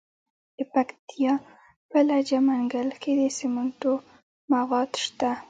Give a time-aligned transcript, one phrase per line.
[0.57, 1.33] د پکتیا
[1.89, 3.93] په لجه منګل کې د سمنټو
[4.53, 5.31] مواد شته.